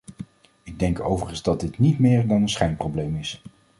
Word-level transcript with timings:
Ik 0.63 0.79
denk 0.79 0.99
overigens 0.99 1.41
dat 1.41 1.59
dit 1.59 1.77
niet 1.79 1.99
meer 1.99 2.27
dan 2.27 2.41
een 2.41 2.49
schijnprobleem 2.49 3.15
is. 3.15 3.41